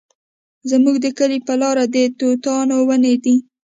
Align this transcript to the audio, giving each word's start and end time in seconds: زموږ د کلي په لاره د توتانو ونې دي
زموږ 0.69 0.95
د 1.01 1.07
کلي 1.17 1.39
په 1.47 1.53
لاره 1.61 1.83
د 1.93 1.95
توتانو 2.19 2.77
ونې 2.87 3.15
دي 3.23 3.35